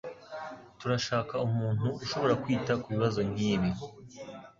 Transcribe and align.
Turashaka 0.79 1.33
umuntu 1.47 1.87
ushobora 2.03 2.33
kwita 2.43 2.71
kubibazo 2.81 3.19
nkibi 3.31 3.69